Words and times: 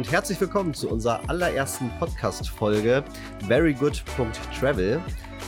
und 0.00 0.10
herzlich 0.10 0.40
willkommen 0.40 0.72
zu 0.72 0.88
unserer 0.88 1.28
allerersten 1.28 1.90
Podcast-Folge 1.98 3.04
verygood.travel. 3.46 4.98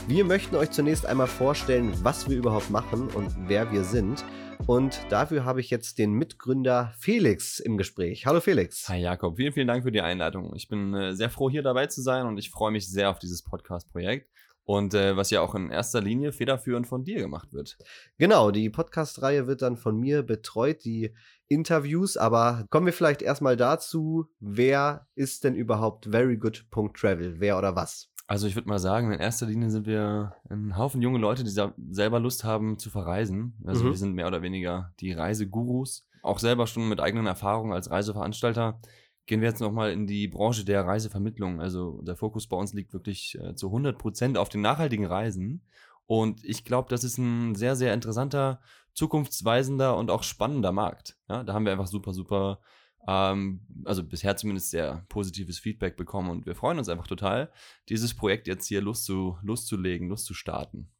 Wir 0.07 0.25
möchten 0.25 0.55
euch 0.55 0.69
zunächst 0.69 1.07
einmal 1.07 1.25
vorstellen, 1.25 1.91
was 2.03 2.29
wir 2.29 2.37
überhaupt 2.37 2.69
machen 2.69 3.07
und 3.15 3.35
wer 3.47 3.71
wir 3.71 3.83
sind. 3.83 4.23
Und 4.67 5.07
dafür 5.09 5.43
habe 5.43 5.59
ich 5.59 5.71
jetzt 5.71 5.97
den 5.97 6.13
Mitgründer 6.13 6.93
Felix 6.99 7.59
im 7.59 7.79
Gespräch. 7.79 8.27
Hallo 8.27 8.41
Felix. 8.41 8.87
Hi 8.89 9.01
Jakob, 9.01 9.37
vielen, 9.37 9.53
vielen 9.53 9.67
Dank 9.67 9.85
für 9.85 9.91
die 9.91 10.01
Einleitung. 10.01 10.53
Ich 10.55 10.67
bin 10.67 10.93
äh, 10.93 11.15
sehr 11.15 11.31
froh, 11.31 11.49
hier 11.49 11.63
dabei 11.63 11.87
zu 11.87 12.03
sein 12.03 12.27
und 12.27 12.37
ich 12.37 12.51
freue 12.51 12.71
mich 12.71 12.87
sehr 12.87 13.09
auf 13.09 13.17
dieses 13.17 13.41
Podcast-Projekt 13.41 14.29
und 14.65 14.93
äh, 14.93 15.17
was 15.17 15.29
ja 15.29 15.41
auch 15.41 15.55
in 15.55 15.69
erster 15.69 16.01
Linie 16.01 16.31
federführend 16.31 16.87
von 16.87 17.03
dir 17.03 17.19
gemacht 17.19 17.53
wird. 17.53 17.77
Genau, 18.17 18.51
die 18.51 18.69
Podcast-Reihe 18.69 19.47
wird 19.47 19.61
dann 19.61 19.77
von 19.77 19.99
mir 19.99 20.23
betreut, 20.23 20.83
die 20.85 21.13
Interviews, 21.47 22.17
aber 22.17 22.65
kommen 22.69 22.85
wir 22.85 22.93
vielleicht 22.93 23.21
erstmal 23.21 23.57
dazu, 23.57 24.27
wer 24.39 25.07
ist 25.15 25.43
denn 25.43 25.55
überhaupt 25.55 26.05
verygood.travel, 26.05 27.39
wer 27.39 27.57
oder 27.57 27.75
was? 27.75 28.09
Also 28.25 28.47
ich 28.47 28.55
würde 28.55 28.69
mal 28.69 28.79
sagen, 28.79 29.11
in 29.11 29.19
erster 29.19 29.45
Linie 29.45 29.69
sind 29.69 29.85
wir 29.85 30.33
ein 30.49 30.77
Haufen 30.77 31.01
junge 31.01 31.19
Leute, 31.19 31.43
die 31.43 31.51
selber 31.91 32.19
Lust 32.19 32.45
haben 32.45 32.79
zu 32.79 32.89
verreisen. 32.89 33.53
Also 33.65 33.83
mhm. 33.83 33.89
wir 33.89 33.97
sind 33.97 34.13
mehr 34.13 34.27
oder 34.27 34.41
weniger 34.41 34.93
die 35.01 35.11
Reisegurus, 35.11 36.07
auch 36.21 36.39
selber 36.39 36.65
schon 36.65 36.87
mit 36.87 37.01
eigenen 37.01 37.27
Erfahrungen 37.27 37.73
als 37.73 37.91
Reiseveranstalter 37.91 38.79
Gehen 39.25 39.41
wir 39.41 39.47
jetzt 39.47 39.61
nochmal 39.61 39.91
in 39.91 40.05
die 40.05 40.27
Branche 40.27 40.65
der 40.65 40.85
Reisevermittlung. 40.85 41.61
Also 41.61 42.01
der 42.01 42.15
Fokus 42.15 42.47
bei 42.47 42.57
uns 42.57 42.73
liegt 42.73 42.93
wirklich 42.93 43.37
äh, 43.39 43.55
zu 43.55 43.67
100 43.67 43.97
Prozent 43.97 44.37
auf 44.37 44.49
den 44.49 44.61
nachhaltigen 44.61 45.05
Reisen. 45.05 45.63
Und 46.05 46.43
ich 46.43 46.65
glaube, 46.65 46.89
das 46.89 47.03
ist 47.03 47.17
ein 47.17 47.55
sehr, 47.55 47.75
sehr 47.75 47.93
interessanter, 47.93 48.59
zukunftsweisender 48.93 49.95
und 49.95 50.11
auch 50.11 50.23
spannender 50.23 50.71
Markt. 50.71 51.17
Ja, 51.29 51.43
da 51.43 51.53
haben 51.53 51.65
wir 51.65 51.71
einfach 51.71 51.87
super, 51.87 52.13
super, 52.13 52.59
ähm, 53.07 53.61
also 53.85 54.03
bisher 54.03 54.35
zumindest 54.35 54.71
sehr 54.71 55.05
positives 55.09 55.59
Feedback 55.59 55.97
bekommen 55.97 56.29
und 56.29 56.45
wir 56.45 56.55
freuen 56.55 56.77
uns 56.77 56.89
einfach 56.89 57.07
total, 57.07 57.51
dieses 57.89 58.13
Projekt 58.13 58.47
jetzt 58.47 58.67
hier 58.67 58.83
zu, 58.93 59.37
loszulegen, 59.41 60.09
Lust 60.09 60.25
zu 60.25 60.33
starten. 60.33 60.91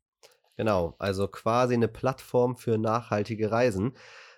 Genau, 0.56 0.96
also 1.00 1.28
quasi 1.28 1.74
eine 1.74 1.88
Plattform 1.88 2.56
für 2.56 2.78
nachhaltige 2.78 3.52
Reisen. 3.52 3.94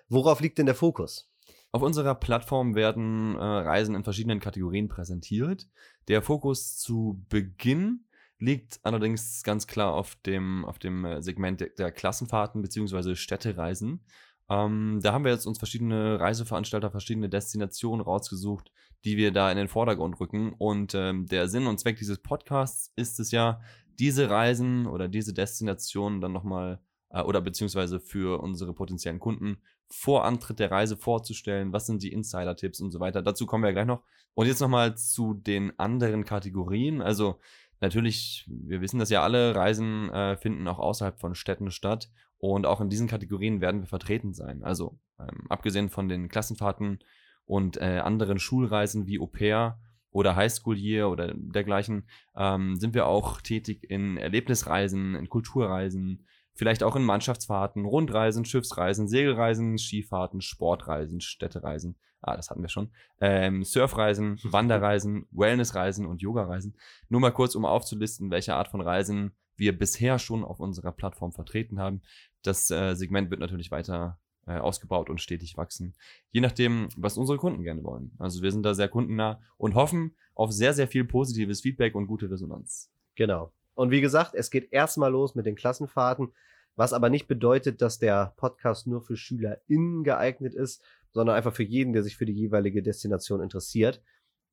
Worauf 0.08 0.40
liegt 0.40 0.58
denn 0.58 0.66
der 0.66 0.74
Fokus? 0.74 1.30
Auf 1.76 1.82
unserer 1.82 2.14
Plattform 2.14 2.74
werden 2.74 3.36
äh, 3.36 3.38
Reisen 3.38 3.94
in 3.94 4.02
verschiedenen 4.02 4.40
Kategorien 4.40 4.88
präsentiert. 4.88 5.68
Der 6.08 6.22
Fokus 6.22 6.78
zu 6.78 7.22
Beginn 7.28 8.06
liegt 8.38 8.80
allerdings 8.82 9.42
ganz 9.42 9.66
klar 9.66 9.92
auf 9.92 10.14
dem, 10.24 10.64
auf 10.64 10.78
dem 10.78 11.04
äh, 11.04 11.20
Segment 11.20 11.60
der, 11.60 11.68
der 11.68 11.92
Klassenfahrten 11.92 12.62
bzw. 12.62 13.14
Städtereisen. 13.14 14.06
Ähm, 14.48 15.00
da 15.02 15.12
haben 15.12 15.24
wir 15.24 15.32
jetzt 15.32 15.44
uns 15.44 15.58
verschiedene 15.58 16.18
Reiseveranstalter, 16.18 16.90
verschiedene 16.90 17.28
Destinationen 17.28 18.00
rausgesucht, 18.00 18.72
die 19.04 19.18
wir 19.18 19.30
da 19.30 19.50
in 19.50 19.58
den 19.58 19.68
Vordergrund 19.68 20.18
rücken. 20.18 20.54
Und 20.56 20.94
ähm, 20.94 21.26
der 21.26 21.46
Sinn 21.46 21.66
und 21.66 21.78
Zweck 21.78 21.98
dieses 21.98 22.22
Podcasts 22.22 22.90
ist 22.96 23.20
es 23.20 23.32
ja, 23.32 23.60
diese 23.98 24.30
Reisen 24.30 24.86
oder 24.86 25.08
diese 25.08 25.34
Destinationen 25.34 26.22
dann 26.22 26.32
nochmal 26.32 26.80
äh, 27.10 27.20
oder 27.20 27.42
beziehungsweise 27.42 28.00
für 28.00 28.40
unsere 28.40 28.72
potenziellen 28.72 29.20
Kunden 29.20 29.58
vor 29.90 30.24
Antritt 30.24 30.58
der 30.58 30.70
Reise 30.70 30.96
vorzustellen, 30.96 31.72
was 31.72 31.86
sind 31.86 32.02
die 32.02 32.12
Insider-Tipps 32.12 32.80
und 32.80 32.90
so 32.90 33.00
weiter. 33.00 33.22
Dazu 33.22 33.46
kommen 33.46 33.64
wir 33.64 33.68
ja 33.68 33.74
gleich 33.74 33.86
noch. 33.86 34.02
Und 34.34 34.46
jetzt 34.46 34.60
nochmal 34.60 34.96
zu 34.96 35.34
den 35.34 35.78
anderen 35.78 36.24
Kategorien. 36.24 37.00
Also 37.00 37.40
natürlich, 37.80 38.48
wir 38.48 38.80
wissen 38.80 38.98
das 38.98 39.10
ja 39.10 39.22
alle, 39.22 39.54
Reisen 39.54 40.10
äh, 40.10 40.36
finden 40.36 40.66
auch 40.68 40.78
außerhalb 40.78 41.18
von 41.18 41.34
Städten 41.34 41.70
statt. 41.70 42.10
Und 42.38 42.66
auch 42.66 42.80
in 42.80 42.90
diesen 42.90 43.08
Kategorien 43.08 43.60
werden 43.60 43.80
wir 43.80 43.88
vertreten 43.88 44.34
sein. 44.34 44.62
Also 44.62 44.98
ähm, 45.18 45.46
abgesehen 45.48 45.88
von 45.88 46.08
den 46.08 46.28
Klassenfahrten 46.28 46.98
und 47.46 47.78
äh, 47.78 48.00
anderen 48.00 48.38
Schulreisen 48.38 49.06
wie 49.06 49.18
Au 49.20 49.26
pair 49.26 49.78
oder 50.10 50.36
Highschool 50.36 50.76
Year 50.76 51.10
oder 51.10 51.32
dergleichen, 51.34 52.08
ähm, 52.36 52.76
sind 52.76 52.94
wir 52.94 53.06
auch 53.06 53.40
tätig 53.40 53.84
in 53.88 54.16
Erlebnisreisen, 54.16 55.14
in 55.14 55.28
Kulturreisen, 55.28 56.26
Vielleicht 56.56 56.82
auch 56.82 56.96
in 56.96 57.04
Mannschaftsfahrten, 57.04 57.84
Rundreisen, 57.84 58.44
Schiffsreisen, 58.44 59.08
Segelreisen, 59.08 59.78
Skifahrten, 59.78 60.40
Sportreisen, 60.40 61.20
Städtereisen. 61.20 61.96
Ah, 62.22 62.34
das 62.34 62.50
hatten 62.50 62.62
wir 62.62 62.70
schon. 62.70 62.90
Ähm, 63.20 63.62
Surfreisen, 63.62 64.40
Wanderreisen, 64.42 65.26
Wellnessreisen 65.30 66.06
und 66.06 66.22
Yogareisen. 66.22 66.74
Nur 67.10 67.20
mal 67.20 67.30
kurz, 67.30 67.54
um 67.54 67.64
aufzulisten, 67.64 68.30
welche 68.30 68.54
Art 68.54 68.68
von 68.68 68.80
Reisen 68.80 69.32
wir 69.56 69.78
bisher 69.78 70.18
schon 70.18 70.44
auf 70.44 70.58
unserer 70.58 70.92
Plattform 70.92 71.32
vertreten 71.32 71.78
haben. 71.78 72.00
Das 72.42 72.70
äh, 72.70 72.94
Segment 72.94 73.30
wird 73.30 73.40
natürlich 73.40 73.70
weiter 73.70 74.18
äh, 74.46 74.58
ausgebaut 74.58 75.10
und 75.10 75.20
stetig 75.20 75.56
wachsen. 75.56 75.94
Je 76.30 76.40
nachdem, 76.40 76.88
was 76.96 77.18
unsere 77.18 77.38
Kunden 77.38 77.62
gerne 77.62 77.84
wollen. 77.84 78.12
Also 78.18 78.42
wir 78.42 78.50
sind 78.50 78.62
da 78.62 78.74
sehr 78.74 78.88
kundennah 78.88 79.40
und 79.58 79.74
hoffen 79.74 80.14
auf 80.34 80.52
sehr, 80.52 80.72
sehr 80.72 80.88
viel 80.88 81.04
positives 81.04 81.60
Feedback 81.60 81.94
und 81.94 82.06
gute 82.06 82.30
Resonanz. 82.30 82.90
Genau. 83.14 83.52
Und 83.76 83.90
wie 83.90 84.00
gesagt, 84.00 84.34
es 84.34 84.50
geht 84.50 84.72
erstmal 84.72 85.12
los 85.12 85.34
mit 85.34 85.44
den 85.44 85.54
Klassenfahrten, 85.54 86.32
was 86.76 86.94
aber 86.94 87.10
nicht 87.10 87.28
bedeutet, 87.28 87.82
dass 87.82 87.98
der 87.98 88.32
Podcast 88.36 88.86
nur 88.86 89.02
für 89.02 89.16
SchülerInnen 89.16 90.02
geeignet 90.02 90.54
ist, 90.54 90.82
sondern 91.12 91.36
einfach 91.36 91.54
für 91.54 91.62
jeden, 91.62 91.92
der 91.92 92.02
sich 92.02 92.16
für 92.16 92.26
die 92.26 92.32
jeweilige 92.32 92.82
Destination 92.82 93.42
interessiert. 93.42 94.02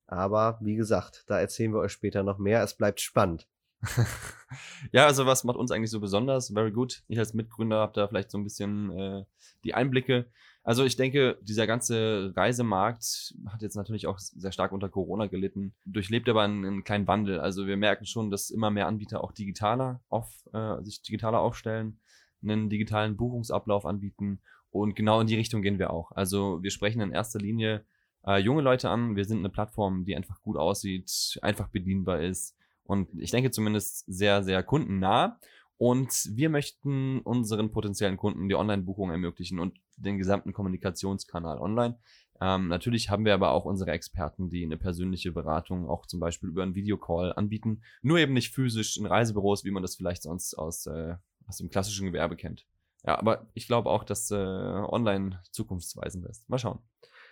Aber 0.06 0.58
wie 0.60 0.76
gesagt, 0.76 1.24
da 1.26 1.40
erzählen 1.40 1.72
wir 1.72 1.80
euch 1.80 1.92
später 1.92 2.22
noch 2.22 2.38
mehr. 2.38 2.62
Es 2.62 2.74
bleibt 2.74 3.00
spannend. 3.00 3.48
ja, 4.92 5.06
also 5.06 5.26
was 5.26 5.44
macht 5.44 5.56
uns 5.56 5.70
eigentlich 5.70 5.90
so 5.90 6.00
besonders? 6.00 6.50
Very 6.50 6.70
good. 6.70 7.02
Ich 7.08 7.18
als 7.18 7.34
Mitgründer 7.34 7.78
habe 7.78 7.92
da 7.92 8.08
vielleicht 8.08 8.30
so 8.30 8.38
ein 8.38 8.44
bisschen 8.44 8.90
äh, 8.90 9.24
die 9.64 9.74
Einblicke. 9.74 10.26
Also 10.62 10.84
ich 10.84 10.96
denke, 10.96 11.38
dieser 11.42 11.66
ganze 11.66 12.32
Reisemarkt 12.34 13.34
hat 13.48 13.60
jetzt 13.60 13.76
natürlich 13.76 14.06
auch 14.06 14.18
sehr 14.18 14.52
stark 14.52 14.72
unter 14.72 14.88
Corona 14.88 15.26
gelitten, 15.26 15.74
durchlebt 15.84 16.28
aber 16.28 16.42
einen, 16.42 16.64
einen 16.64 16.84
kleinen 16.84 17.06
Wandel. 17.06 17.38
Also 17.38 17.66
wir 17.66 17.76
merken 17.76 18.06
schon, 18.06 18.30
dass 18.30 18.50
immer 18.50 18.70
mehr 18.70 18.86
Anbieter 18.86 19.22
auch 19.22 19.32
digitaler 19.32 20.00
auf, 20.08 20.30
äh, 20.54 20.82
sich 20.82 21.02
digitaler 21.02 21.40
aufstellen, 21.40 22.00
einen 22.42 22.70
digitalen 22.70 23.16
Buchungsablauf 23.16 23.84
anbieten 23.84 24.40
und 24.70 24.96
genau 24.96 25.20
in 25.20 25.26
die 25.26 25.36
Richtung 25.36 25.60
gehen 25.60 25.78
wir 25.78 25.90
auch. 25.90 26.12
Also 26.12 26.62
wir 26.62 26.70
sprechen 26.70 27.02
in 27.02 27.12
erster 27.12 27.38
Linie 27.38 27.84
äh, 28.26 28.38
junge 28.38 28.62
Leute 28.62 28.88
an. 28.88 29.16
Wir 29.16 29.26
sind 29.26 29.38
eine 29.40 29.50
Plattform, 29.50 30.06
die 30.06 30.16
einfach 30.16 30.40
gut 30.40 30.56
aussieht, 30.56 31.38
einfach 31.42 31.68
bedienbar 31.68 32.20
ist 32.22 32.56
und 32.84 33.08
ich 33.18 33.30
denke 33.30 33.50
zumindest 33.50 34.04
sehr, 34.06 34.42
sehr 34.42 34.62
kundennah. 34.62 35.38
Und 35.76 36.30
wir 36.32 36.50
möchten 36.50 37.20
unseren 37.20 37.72
potenziellen 37.72 38.16
Kunden 38.16 38.48
die 38.48 38.54
Online-Buchung 38.54 39.10
ermöglichen 39.10 39.58
und 39.58 39.76
den 39.96 40.18
gesamten 40.18 40.52
Kommunikationskanal 40.52 41.58
online. 41.58 41.98
Ähm, 42.40 42.68
natürlich 42.68 43.10
haben 43.10 43.24
wir 43.24 43.34
aber 43.34 43.50
auch 43.50 43.64
unsere 43.64 43.90
Experten, 43.90 44.50
die 44.50 44.64
eine 44.64 44.76
persönliche 44.76 45.32
Beratung 45.32 45.88
auch 45.88 46.06
zum 46.06 46.20
Beispiel 46.20 46.48
über 46.48 46.62
einen 46.62 46.74
Videocall 46.74 47.32
anbieten. 47.32 47.82
Nur 48.02 48.18
eben 48.18 48.34
nicht 48.34 48.54
physisch 48.54 48.96
in 48.96 49.06
Reisebüros, 49.06 49.64
wie 49.64 49.70
man 49.70 49.82
das 49.82 49.96
vielleicht 49.96 50.22
sonst 50.22 50.54
aus, 50.54 50.86
äh, 50.86 51.16
aus 51.46 51.58
dem 51.58 51.70
klassischen 51.70 52.06
Gewerbe 52.06 52.36
kennt. 52.36 52.66
Ja, 53.04 53.18
aber 53.18 53.46
ich 53.54 53.66
glaube 53.66 53.90
auch, 53.90 54.04
dass 54.04 54.30
äh, 54.30 54.36
online 54.36 55.40
zukunftsweisend 55.50 56.24
ist. 56.26 56.48
Mal 56.48 56.58
schauen. 56.58 56.78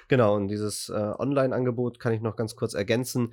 Genau, 0.09 0.35
und 0.35 0.49
dieses 0.49 0.89
äh, 0.89 1.15
Online-Angebot 1.19 1.99
kann 1.99 2.13
ich 2.13 2.21
noch 2.21 2.37
ganz 2.37 2.57
kurz 2.57 2.75
ergänzen 2.75 3.33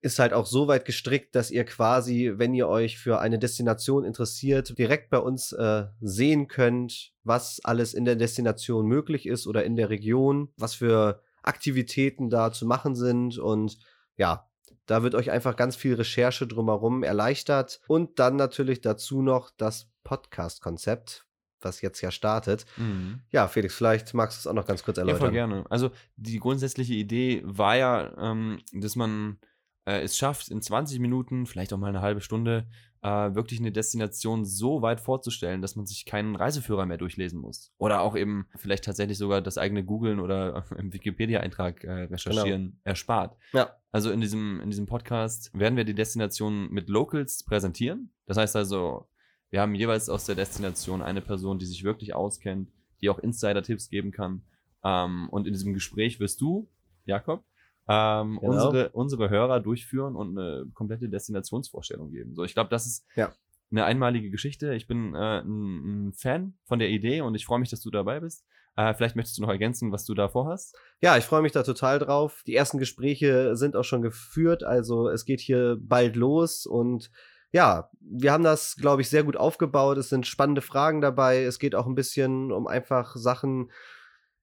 ist 0.00 0.18
halt 0.18 0.32
auch 0.32 0.46
so 0.46 0.68
weit 0.68 0.84
gestrickt, 0.84 1.34
dass 1.34 1.50
ihr 1.50 1.64
quasi, 1.64 2.32
wenn 2.36 2.54
ihr 2.54 2.68
euch 2.68 2.98
für 2.98 3.18
eine 3.18 3.38
Destination 3.38 4.04
interessiert, 4.04 4.78
direkt 4.78 5.10
bei 5.10 5.18
uns 5.18 5.52
äh, 5.52 5.86
sehen 6.00 6.48
könnt, 6.48 7.12
was 7.24 7.60
alles 7.64 7.94
in 7.94 8.04
der 8.04 8.16
Destination 8.16 8.86
möglich 8.86 9.26
ist 9.26 9.46
oder 9.46 9.64
in 9.64 9.76
der 9.76 9.90
Region, 9.90 10.52
was 10.56 10.74
für 10.74 11.22
Aktivitäten 11.42 12.30
da 12.30 12.52
zu 12.52 12.66
machen 12.66 12.94
sind 12.94 13.38
und 13.38 13.78
ja, 14.16 14.48
da 14.86 15.02
wird 15.02 15.14
euch 15.14 15.30
einfach 15.30 15.56
ganz 15.56 15.76
viel 15.76 15.94
Recherche 15.94 16.46
drumherum 16.46 17.02
erleichtert 17.02 17.80
und 17.88 18.18
dann 18.18 18.36
natürlich 18.36 18.80
dazu 18.80 19.22
noch 19.22 19.50
das 19.56 19.90
Podcast-Konzept, 20.04 21.26
was 21.60 21.80
jetzt 21.80 22.00
ja 22.00 22.10
startet. 22.10 22.66
Mhm. 22.76 23.20
Ja, 23.30 23.48
Felix, 23.48 23.74
vielleicht 23.74 24.14
magst 24.14 24.38
du 24.38 24.40
es 24.40 24.46
auch 24.46 24.54
noch 24.54 24.66
ganz 24.66 24.84
kurz 24.84 24.98
erläutern. 24.98 25.20
Ja, 25.20 25.26
voll 25.26 25.32
gerne. 25.32 25.64
Also 25.70 25.90
die 26.14 26.38
grundsätzliche 26.38 26.94
Idee 26.94 27.42
war 27.44 27.76
ja, 27.76 28.12
ähm, 28.18 28.60
dass 28.72 28.94
man 28.94 29.38
äh, 29.86 30.02
es 30.02 30.16
schafft, 30.16 30.48
in 30.48 30.60
20 30.60 30.98
Minuten, 30.98 31.46
vielleicht 31.46 31.72
auch 31.72 31.78
mal 31.78 31.88
eine 31.88 32.02
halbe 32.02 32.20
Stunde, 32.20 32.66
äh, 33.02 33.34
wirklich 33.34 33.60
eine 33.60 33.72
Destination 33.72 34.44
so 34.44 34.82
weit 34.82 35.00
vorzustellen, 35.00 35.62
dass 35.62 35.76
man 35.76 35.86
sich 35.86 36.04
keinen 36.04 36.34
Reiseführer 36.34 36.86
mehr 36.86 36.98
durchlesen 36.98 37.40
muss. 37.40 37.72
Oder 37.78 38.00
auch 38.00 38.16
eben 38.16 38.46
vielleicht 38.56 38.84
tatsächlich 38.84 39.16
sogar 39.16 39.40
das 39.40 39.58
eigene 39.58 39.84
Googlen 39.84 40.18
oder 40.18 40.64
im 40.76 40.92
Wikipedia-Eintrag 40.92 41.84
äh, 41.84 41.92
recherchieren 42.04 42.62
genau. 42.62 42.76
erspart. 42.84 43.36
Ja. 43.52 43.70
Also 43.92 44.10
in 44.10 44.20
diesem, 44.20 44.60
in 44.60 44.70
diesem 44.70 44.86
Podcast 44.86 45.56
werden 45.58 45.76
wir 45.76 45.84
die 45.84 45.94
Destination 45.94 46.68
mit 46.70 46.88
Locals 46.88 47.44
präsentieren. 47.44 48.10
Das 48.26 48.36
heißt 48.36 48.56
also, 48.56 49.08
wir 49.50 49.60
haben 49.60 49.74
jeweils 49.74 50.08
aus 50.08 50.26
der 50.26 50.34
Destination 50.34 51.00
eine 51.00 51.20
Person, 51.20 51.58
die 51.58 51.66
sich 51.66 51.84
wirklich 51.84 52.14
auskennt, 52.14 52.70
die 53.00 53.08
auch 53.08 53.20
Insider-Tipps 53.20 53.88
geben 53.88 54.10
kann. 54.10 54.42
Ähm, 54.82 55.28
und 55.30 55.46
in 55.46 55.52
diesem 55.52 55.74
Gespräch 55.74 56.18
wirst 56.18 56.40
du, 56.40 56.68
Jakob, 57.04 57.44
ähm, 57.88 58.38
genau. 58.40 58.52
unsere, 58.52 58.90
unsere 58.90 59.30
Hörer 59.30 59.60
durchführen 59.60 60.16
und 60.16 60.38
eine 60.38 60.66
komplette 60.74 61.08
Destinationsvorstellung 61.08 62.10
geben. 62.10 62.34
So, 62.34 62.44
ich 62.44 62.54
glaube, 62.54 62.70
das 62.70 62.86
ist 62.86 63.06
ja. 63.14 63.32
eine 63.70 63.84
einmalige 63.84 64.30
Geschichte. 64.30 64.74
Ich 64.74 64.86
bin 64.86 65.14
äh, 65.14 65.40
ein, 65.40 66.08
ein, 66.08 66.12
Fan 66.12 66.54
von 66.64 66.78
der 66.78 66.90
Idee 66.90 67.20
und 67.20 67.34
ich 67.34 67.46
freue 67.46 67.60
mich, 67.60 67.70
dass 67.70 67.80
du 67.80 67.90
dabei 67.90 68.20
bist. 68.20 68.44
Äh, 68.76 68.92
vielleicht 68.94 69.16
möchtest 69.16 69.38
du 69.38 69.42
noch 69.42 69.48
ergänzen, 69.48 69.92
was 69.92 70.04
du 70.04 70.14
da 70.14 70.28
vorhast? 70.28 70.76
Ja, 71.00 71.16
ich 71.16 71.24
freue 71.24 71.42
mich 71.42 71.52
da 71.52 71.62
total 71.62 71.98
drauf. 71.98 72.42
Die 72.46 72.54
ersten 72.54 72.78
Gespräche 72.78 73.56
sind 73.56 73.76
auch 73.76 73.84
schon 73.84 74.02
geführt, 74.02 74.64
also 74.64 75.08
es 75.08 75.24
geht 75.24 75.40
hier 75.40 75.78
bald 75.80 76.16
los 76.16 76.66
und 76.66 77.10
ja, 77.52 77.88
wir 78.00 78.32
haben 78.32 78.44
das, 78.44 78.76
glaube 78.76 79.00
ich, 79.00 79.08
sehr 79.08 79.24
gut 79.24 79.36
aufgebaut. 79.36 79.96
Es 79.96 80.10
sind 80.10 80.26
spannende 80.26 80.60
Fragen 80.60 81.00
dabei. 81.00 81.44
Es 81.44 81.58
geht 81.58 81.74
auch 81.74 81.86
ein 81.86 81.94
bisschen 81.94 82.52
um 82.52 82.66
einfach 82.66 83.16
Sachen, 83.16 83.70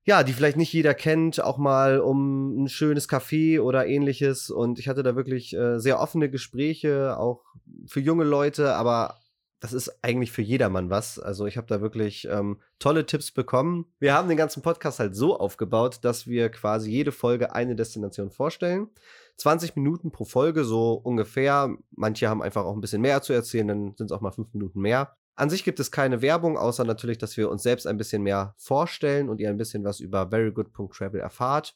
ja, 0.05 0.23
die 0.23 0.33
vielleicht 0.33 0.57
nicht 0.57 0.73
jeder 0.73 0.93
kennt, 0.93 1.41
auch 1.41 1.57
mal 1.57 1.99
um 1.99 2.63
ein 2.63 2.69
schönes 2.69 3.07
Café 3.07 3.61
oder 3.61 3.87
ähnliches. 3.87 4.49
Und 4.49 4.79
ich 4.79 4.89
hatte 4.89 5.03
da 5.03 5.15
wirklich 5.15 5.55
äh, 5.55 5.79
sehr 5.79 5.99
offene 5.99 6.29
Gespräche, 6.29 7.17
auch 7.17 7.43
für 7.87 8.01
junge 8.01 8.25
Leute, 8.25 8.75
aber 8.75 9.19
das 9.61 9.71
ist 9.71 10.03
eigentlich 10.03 10.33
für 10.33 10.41
jedermann 10.41 10.89
was. 10.89 11.19
Also 11.19 11.45
ich 11.45 11.55
habe 11.55 11.67
da 11.67 11.79
wirklich 11.79 12.27
ähm, 12.29 12.59
tolle 12.79 13.05
Tipps 13.05 13.31
bekommen. 13.31 13.85
Wir 13.97 14.13
haben 14.13 14.27
den 14.27 14.35
ganzen 14.35 14.61
Podcast 14.61 14.99
halt 14.99 15.15
so 15.15 15.39
aufgebaut, 15.39 15.99
dass 16.01 16.27
wir 16.27 16.49
quasi 16.49 16.91
jede 16.91 17.13
Folge 17.13 17.55
eine 17.55 17.73
Destination 17.73 18.29
vorstellen. 18.29 18.89
20 19.37 19.77
Minuten 19.77 20.11
pro 20.11 20.25
Folge, 20.25 20.65
so 20.65 20.91
ungefähr. 20.93 21.77
Manche 21.91 22.27
haben 22.27 22.41
einfach 22.41 22.65
auch 22.65 22.75
ein 22.75 22.81
bisschen 22.81 23.01
mehr 23.01 23.21
zu 23.21 23.31
erzählen, 23.31 23.69
dann 23.69 23.95
sind 23.95 24.07
es 24.07 24.11
auch 24.11 24.19
mal 24.19 24.31
fünf 24.31 24.53
Minuten 24.53 24.81
mehr. 24.81 25.15
An 25.35 25.49
sich 25.49 25.63
gibt 25.63 25.79
es 25.79 25.91
keine 25.91 26.21
Werbung, 26.21 26.57
außer 26.57 26.83
natürlich, 26.83 27.17
dass 27.17 27.35
wir 27.37 27.49
uns 27.49 27.63
selbst 27.63 27.87
ein 27.87 27.97
bisschen 27.97 28.21
mehr 28.21 28.53
vorstellen 28.57 29.29
und 29.29 29.39
ihr 29.39 29.49
ein 29.49 29.57
bisschen 29.57 29.83
was 29.83 29.99
über 29.99 30.31
verygood.travel 30.31 31.19
erfahrt. 31.19 31.75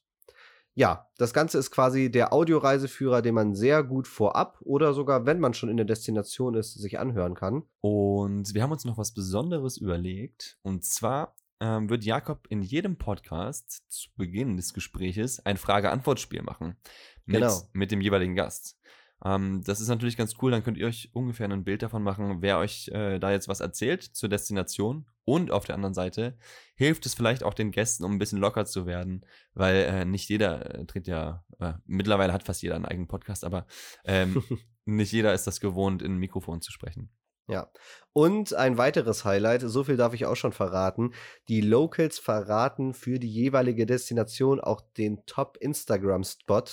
Ja, 0.75 1.07
das 1.17 1.33
Ganze 1.33 1.57
ist 1.57 1.71
quasi 1.71 2.11
der 2.11 2.33
Audioreiseführer, 2.33 3.23
den 3.23 3.33
man 3.33 3.55
sehr 3.55 3.83
gut 3.83 4.07
vorab 4.07 4.59
oder 4.61 4.93
sogar, 4.93 5.25
wenn 5.25 5.39
man 5.39 5.55
schon 5.55 5.69
in 5.69 5.77
der 5.77 5.87
Destination 5.87 6.53
ist, 6.53 6.75
sich 6.75 6.99
anhören 6.99 7.33
kann. 7.33 7.63
Und 7.81 8.53
wir 8.53 8.61
haben 8.61 8.71
uns 8.71 8.85
noch 8.85 8.99
was 8.99 9.11
Besonderes 9.11 9.77
überlegt. 9.77 10.59
Und 10.61 10.85
zwar 10.85 11.35
ähm, 11.59 11.89
wird 11.89 12.03
Jakob 12.03 12.45
in 12.49 12.61
jedem 12.61 12.95
Podcast 12.97 13.85
zu 13.87 14.09
Beginn 14.17 14.55
des 14.55 14.75
Gespräches 14.75 15.43
ein 15.43 15.57
Frage-Antwort-Spiel 15.57 16.43
machen. 16.43 16.77
Mit, 17.25 17.41
Genau. 17.41 17.59
mit 17.73 17.89
dem 17.89 18.01
jeweiligen 18.01 18.35
Gast. 18.35 18.77
Ähm, 19.23 19.63
das 19.63 19.81
ist 19.81 19.87
natürlich 19.87 20.17
ganz 20.17 20.35
cool, 20.41 20.51
dann 20.51 20.63
könnt 20.63 20.77
ihr 20.77 20.87
euch 20.87 21.09
ungefähr 21.13 21.49
ein 21.49 21.63
Bild 21.63 21.81
davon 21.81 22.03
machen, 22.03 22.41
wer 22.41 22.59
euch 22.59 22.89
äh, 22.89 23.19
da 23.19 23.31
jetzt 23.31 23.47
was 23.47 23.59
erzählt 23.59 24.03
zur 24.03 24.29
Destination. 24.29 25.07
Und 25.25 25.51
auf 25.51 25.65
der 25.65 25.75
anderen 25.75 25.93
Seite 25.93 26.37
hilft 26.75 27.05
es 27.05 27.13
vielleicht 27.13 27.43
auch 27.43 27.53
den 27.53 27.71
Gästen, 27.71 28.05
um 28.05 28.13
ein 28.13 28.19
bisschen 28.19 28.39
locker 28.39 28.65
zu 28.65 28.85
werden, 28.85 29.25
weil 29.53 29.75
äh, 29.75 30.05
nicht 30.05 30.29
jeder 30.29 30.75
äh, 30.75 30.85
tritt 30.85 31.07
ja, 31.07 31.43
äh, 31.59 31.73
mittlerweile 31.85 32.31
hat 32.31 32.43
fast 32.43 32.61
jeder 32.61 32.75
einen 32.75 32.85
eigenen 32.85 33.07
Podcast, 33.07 33.43
aber 33.43 33.65
ähm, 34.05 34.41
nicht 34.85 35.11
jeder 35.11 35.33
ist 35.33 35.45
das 35.45 35.59
gewohnt, 35.59 36.01
in 36.01 36.13
ein 36.13 36.19
Mikrofon 36.19 36.61
zu 36.61 36.71
sprechen. 36.71 37.09
Ja. 37.49 37.71
Und 38.11 38.53
ein 38.53 38.77
weiteres 38.77 39.23
Highlight, 39.23 39.61
so 39.61 39.83
viel 39.83 39.95
darf 39.95 40.13
ich 40.13 40.25
auch 40.25 40.35
schon 40.35 40.51
verraten. 40.51 41.13
Die 41.47 41.61
Locals 41.61 42.19
verraten 42.19 42.93
für 42.93 43.19
die 43.19 43.31
jeweilige 43.31 43.85
Destination 43.85 44.59
auch 44.59 44.81
den 44.97 45.25
Top-Instagram-Spot 45.25 46.63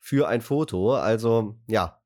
für 0.00 0.28
ein 0.28 0.40
Foto. 0.40 0.94
Also, 0.94 1.56
ja. 1.66 2.00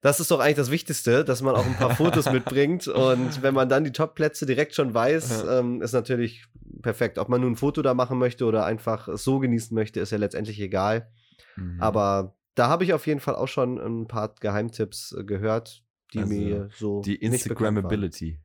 Das 0.00 0.20
ist 0.20 0.30
doch 0.30 0.38
eigentlich 0.38 0.56
das 0.56 0.70
Wichtigste, 0.70 1.24
dass 1.24 1.42
man 1.42 1.56
auch 1.56 1.66
ein 1.66 1.74
paar 1.74 1.96
Fotos 1.96 2.30
mitbringt. 2.32 2.86
Und 2.86 3.42
wenn 3.42 3.52
man 3.52 3.68
dann 3.68 3.82
die 3.82 3.90
Top-Plätze 3.90 4.46
direkt 4.46 4.74
schon 4.74 4.94
weiß, 4.94 5.44
ähm, 5.48 5.82
ist 5.82 5.92
natürlich 5.92 6.46
perfekt. 6.82 7.18
Ob 7.18 7.28
man 7.28 7.40
nun 7.40 7.52
ein 7.52 7.56
Foto 7.56 7.82
da 7.82 7.94
machen 7.94 8.18
möchte 8.18 8.44
oder 8.44 8.64
einfach 8.64 9.08
es 9.08 9.24
so 9.24 9.40
genießen 9.40 9.74
möchte, 9.74 9.98
ist 9.98 10.12
ja 10.12 10.18
letztendlich 10.18 10.60
egal. 10.60 11.10
Mhm. 11.56 11.80
Aber 11.80 12.36
da 12.54 12.68
habe 12.68 12.84
ich 12.84 12.92
auf 12.92 13.06
jeden 13.06 13.20
Fall 13.20 13.34
auch 13.34 13.48
schon 13.48 13.78
ein 13.78 14.06
paar 14.06 14.34
Geheimtipps 14.40 15.16
äh, 15.18 15.24
gehört, 15.24 15.82
die 16.12 16.20
Also, 16.20 16.32
mir 16.32 16.68
so 16.74 17.02
die. 17.02 17.16
Instagrammability. 17.16 18.40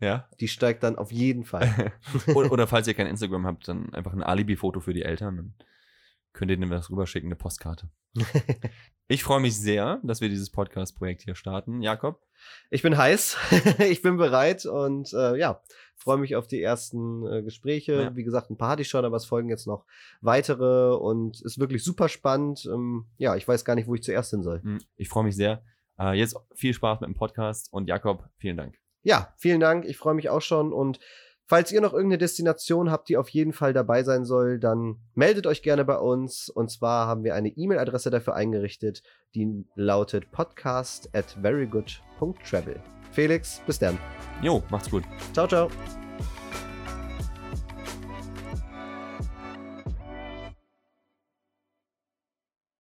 Ja? 0.00 0.28
Die 0.40 0.48
steigt 0.48 0.82
dann 0.82 0.96
auf 0.96 1.12
jeden 1.12 1.44
Fall. 1.44 1.92
oder, 2.34 2.52
oder 2.52 2.66
falls 2.66 2.88
ihr 2.88 2.94
kein 2.94 3.06
Instagram 3.06 3.46
habt, 3.46 3.68
dann 3.68 3.94
einfach 3.94 4.12
ein 4.12 4.22
Alibi-Foto 4.22 4.80
für 4.80 4.92
die 4.92 5.02
Eltern. 5.02 5.54
Könnt 6.32 6.50
ihr 6.50 6.56
denen 6.56 6.70
was 6.70 6.90
rüberschicken, 6.90 7.28
eine 7.28 7.36
Postkarte. 7.36 7.90
Ich 9.08 9.24
freue 9.24 9.40
mich 9.40 9.58
sehr, 9.58 10.00
dass 10.04 10.22
wir 10.22 10.30
dieses 10.30 10.48
Podcast-Projekt 10.48 11.20
hier 11.20 11.34
starten. 11.34 11.82
Jakob, 11.82 12.22
ich 12.70 12.80
bin 12.80 12.96
heiß, 12.96 13.36
ich 13.90 14.00
bin 14.00 14.16
bereit 14.16 14.64
und 14.64 15.12
äh, 15.12 15.36
ja, 15.36 15.60
freue 15.96 16.16
mich 16.16 16.34
auf 16.34 16.46
die 16.46 16.62
ersten 16.62 17.26
äh, 17.26 17.42
Gespräche. 17.42 17.92
Ja. 17.94 18.16
Wie 18.16 18.22
gesagt, 18.24 18.48
ein 18.50 18.56
paar 18.56 18.70
hatte 18.70 18.82
ich 18.82 18.88
schon, 18.88 19.04
aber 19.04 19.16
es 19.16 19.26
folgen 19.26 19.50
jetzt 19.50 19.66
noch 19.66 19.84
weitere 20.22 20.94
und 20.94 21.42
ist 21.42 21.58
wirklich 21.58 21.84
super 21.84 22.08
spannend. 22.08 22.64
Ähm, 22.72 23.04
ja, 23.18 23.36
ich 23.36 23.46
weiß 23.46 23.66
gar 23.66 23.74
nicht, 23.74 23.86
wo 23.86 23.94
ich 23.94 24.02
zuerst 24.02 24.30
hin 24.30 24.42
soll. 24.42 24.60
mh, 24.62 24.78
ich 24.96 25.10
freue 25.10 25.24
mich 25.24 25.36
sehr. 25.36 25.62
Äh, 25.98 26.14
jetzt 26.14 26.34
viel 26.54 26.72
Spaß 26.72 27.00
mit 27.00 27.08
dem 27.08 27.14
Podcast 27.16 27.70
und 27.70 27.88
Jakob, 27.88 28.30
vielen 28.38 28.56
Dank. 28.56 28.78
Ja, 29.02 29.34
vielen 29.36 29.60
Dank. 29.60 29.84
Ich 29.84 29.98
freue 29.98 30.14
mich 30.14 30.30
auch 30.30 30.42
schon. 30.42 30.72
Und 30.72 31.00
falls 31.52 31.70
ihr 31.70 31.82
noch 31.82 31.92
irgendeine 31.92 32.16
Destination 32.16 32.90
habt, 32.90 33.10
die 33.10 33.18
auf 33.18 33.28
jeden 33.28 33.52
Fall 33.52 33.74
dabei 33.74 34.04
sein 34.04 34.24
soll, 34.24 34.58
dann 34.58 34.96
meldet 35.14 35.46
euch 35.46 35.60
gerne 35.60 35.84
bei 35.84 35.98
uns. 35.98 36.48
Und 36.48 36.70
zwar 36.70 37.06
haben 37.06 37.24
wir 37.24 37.34
eine 37.34 37.50
E-Mail-Adresse 37.50 38.08
dafür 38.08 38.34
eingerichtet, 38.34 39.02
die 39.34 39.66
lautet 39.74 40.32
podcast 40.32 41.14
at 41.14 41.36
verygood.travel. 41.42 42.80
Felix, 43.10 43.60
bis 43.66 43.78
dann. 43.78 43.98
Jo, 44.40 44.62
macht's 44.70 44.88
gut. 44.88 45.04
Ciao, 45.34 45.46
ciao. 45.46 45.68